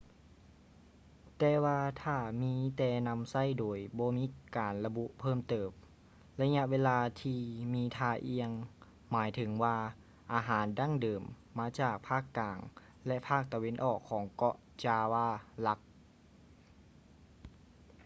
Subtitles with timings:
[1.37, 4.25] ແຕ່ວ່າຖ້າມີແຕ່ນຳໃຊ້ໂດຍບໍ່ມີ
[4.57, 5.71] ການລະບຸເພີ່ມເຕີມ
[6.37, 6.97] ໄລຍະເວລາ
[7.73, 8.49] ມີທ່າອ່ຽງ
[9.11, 9.77] ໝາຍເຖິງວ່າ
[10.33, 11.21] ອາຫານດັ້ງເດີມ
[11.59, 12.57] ມາຈາກພາກກາງ
[13.07, 15.27] ແລະ ພາກຕາເວັນອອກຂອງເກາະ java
[15.61, 15.79] ຫຼັກ